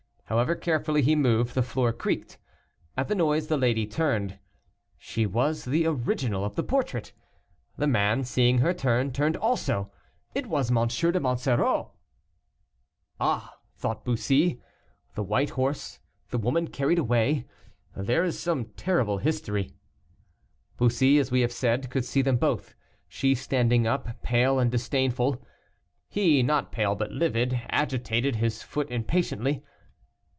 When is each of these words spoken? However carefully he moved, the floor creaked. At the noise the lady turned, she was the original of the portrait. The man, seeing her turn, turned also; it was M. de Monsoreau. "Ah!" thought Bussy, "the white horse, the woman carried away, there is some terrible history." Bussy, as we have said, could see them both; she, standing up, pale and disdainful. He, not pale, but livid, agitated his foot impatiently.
However 0.31 0.55
carefully 0.55 1.01
he 1.01 1.13
moved, 1.13 1.55
the 1.55 1.61
floor 1.61 1.91
creaked. 1.91 2.37
At 2.95 3.09
the 3.09 3.15
noise 3.15 3.47
the 3.47 3.57
lady 3.57 3.85
turned, 3.85 4.39
she 4.97 5.25
was 5.25 5.65
the 5.65 5.85
original 5.85 6.45
of 6.45 6.55
the 6.55 6.63
portrait. 6.63 7.11
The 7.75 7.85
man, 7.87 8.23
seeing 8.23 8.59
her 8.59 8.73
turn, 8.73 9.11
turned 9.11 9.35
also; 9.35 9.91
it 10.33 10.47
was 10.47 10.71
M. 10.71 10.87
de 10.87 11.19
Monsoreau. 11.19 11.91
"Ah!" 13.19 13.57
thought 13.75 14.05
Bussy, 14.05 14.61
"the 15.15 15.21
white 15.23 15.49
horse, 15.49 15.99
the 16.29 16.37
woman 16.37 16.69
carried 16.69 16.97
away, 16.99 17.45
there 17.93 18.23
is 18.23 18.39
some 18.39 18.63
terrible 18.77 19.17
history." 19.17 19.73
Bussy, 20.77 21.19
as 21.19 21.29
we 21.29 21.41
have 21.41 21.51
said, 21.51 21.89
could 21.89 22.05
see 22.05 22.21
them 22.21 22.37
both; 22.37 22.73
she, 23.09 23.35
standing 23.35 23.85
up, 23.85 24.21
pale 24.23 24.59
and 24.59 24.71
disdainful. 24.71 25.45
He, 26.07 26.41
not 26.41 26.71
pale, 26.71 26.95
but 26.95 27.11
livid, 27.11 27.59
agitated 27.69 28.37
his 28.37 28.63
foot 28.63 28.89
impatiently. 28.89 29.65